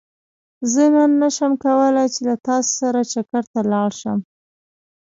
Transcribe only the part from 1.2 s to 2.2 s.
نه شم کولاي